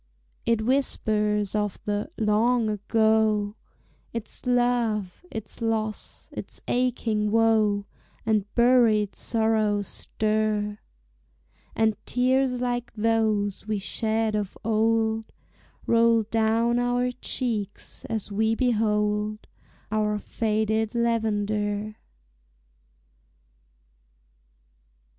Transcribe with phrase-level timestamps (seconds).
[0.47, 3.55] It whispers of the "long ago;"
[4.11, 7.85] Its love, its loss, its aching woe,
[8.25, 10.79] And buried sorrows stir;
[11.75, 15.25] And tears like those we shed of old
[15.85, 19.45] Roll down our cheeks as we behold
[19.91, 21.97] Our faded lavender.